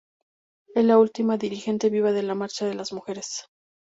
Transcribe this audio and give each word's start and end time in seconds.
Es 0.73 0.83
la 0.83 0.97
última 0.97 1.37
dirigente 1.37 1.91
viva 1.91 2.11
de 2.11 2.23
la 2.23 2.33
Marcha 2.33 2.65
de 2.65 2.73
las 2.73 2.91
Mujeres. 2.91 3.43